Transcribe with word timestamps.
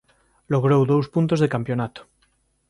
Logrou 0.53 0.81
dous 0.91 1.07
puntos 1.13 1.39
de 1.41 1.51
campionato. 1.55 2.01